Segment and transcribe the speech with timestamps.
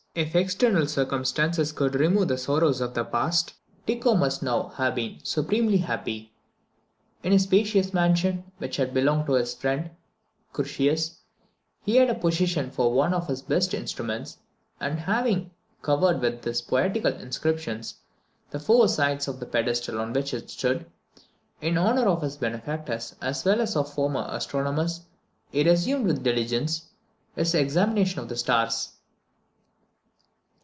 [0.13, 3.53] If external circumstances could remove the sorrows of the past,
[3.87, 6.33] Tycho must now have been supremely happy.
[7.23, 9.89] In his spacious mansion, which had belonged to his friend
[10.51, 11.19] Curtius,
[11.85, 14.39] he found a position for one of his best instruments,
[14.81, 15.51] and having
[15.81, 17.95] covered with poetical inscriptions
[18.49, 20.87] the four sides of the pedestal on which it stood,
[21.61, 25.03] in honour of his benefactors, as well as of former astronomers,
[25.53, 26.89] he resumed with diligence
[27.37, 28.97] his examination of the stars.